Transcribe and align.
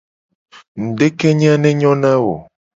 Ngudekenye 0.79 1.47
a 1.55 1.57
ne 1.59 1.71
nyo 1.79 1.91
na 2.01 2.13
wo. 2.23 2.35